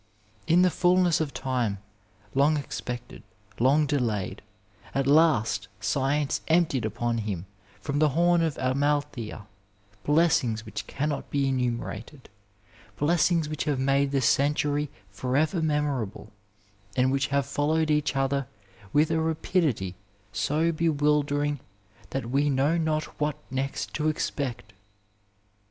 In 0.47 0.63
the 0.63 0.71
fulness 0.71 1.21
of 1.21 1.31
time, 1.31 1.77
long 2.33 2.57
expected, 2.57 3.21
long 3.59 3.85
delayed, 3.85 4.41
at 4.95 5.05
last 5.05 5.67
Science 5.79 6.41
emptied 6.47 6.85
upon 6.85 7.19
him 7.19 7.45
from 7.79 7.99
the 7.99 8.09
horn 8.09 8.41
of 8.41 8.57
Amalthea 8.57 9.45
blessings 10.03 10.65
which 10.65 10.87
cannot 10.87 11.29
be 11.29 11.47
enumerated, 11.49 12.29
blessings 12.97 13.47
which 13.47 13.65
have 13.65 13.77
made 13.79 14.09
the 14.09 14.21
century 14.21 14.89
forever 15.11 15.61
memorable; 15.61 16.31
and 16.97 17.11
which 17.11 17.27
have 17.27 17.45
followed 17.45 17.91
each 17.91 18.15
other 18.15 18.47
with 18.91 19.11
a 19.11 19.19
rapidity 19.21 19.93
so 20.31 20.71
bewildering 20.71 21.59
that 22.09 22.31
we 22.31 22.49
know 22.49 22.75
not 22.75 23.03
what 23.21 23.37
next 23.51 23.93
to 23.93 24.09
expect. 24.09 24.73